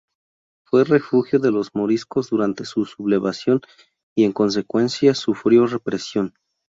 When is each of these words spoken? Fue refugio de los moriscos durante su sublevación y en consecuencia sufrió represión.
Fue 0.65 0.83
refugio 0.83 1.37
de 1.37 1.51
los 1.51 1.75
moriscos 1.75 2.31
durante 2.31 2.65
su 2.65 2.85
sublevación 2.85 3.61
y 4.17 4.23
en 4.23 4.33
consecuencia 4.33 5.13
sufrió 5.13 5.67
represión. 5.67 6.33